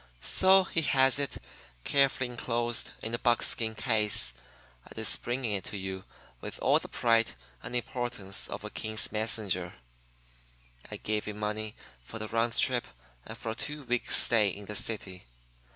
"'So 0.19 0.63
he 0.63 0.81
has 0.81 1.19
it, 1.19 1.37
carefully 1.83 2.27
enclosed 2.31 2.89
in 3.03 3.13
a 3.13 3.19
buck 3.19 3.43
skin 3.43 3.75
case, 3.75 4.33
and 4.83 4.97
is 4.97 5.15
bringing 5.17 5.51
it 5.51 5.63
to 5.63 5.77
you 5.77 6.05
with 6.39 6.57
all 6.59 6.79
the 6.79 6.87
pride 6.87 7.33
and 7.61 7.75
importance 7.75 8.47
of 8.49 8.63
a 8.63 8.71
king's 8.71 9.11
messenger. 9.11 9.75
I 10.89 10.97
gave 10.97 11.25
him 11.25 11.37
money 11.37 11.75
for 12.03 12.17
the 12.17 12.29
round 12.29 12.57
trip 12.57 12.87
and 13.27 13.37
for 13.37 13.51
a 13.51 13.55
two 13.55 13.83
weeks' 13.83 14.17
stay 14.17 14.49
in 14.49 14.65
the 14.65 14.75
city. 14.75 15.25